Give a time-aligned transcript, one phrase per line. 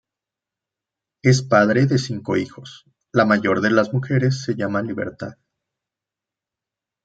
[1.21, 5.37] Es padre de cinco hijos, la mayor de las mujeres se llama libertad.